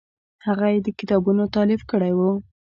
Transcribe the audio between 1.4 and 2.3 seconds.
تالیف کړی و.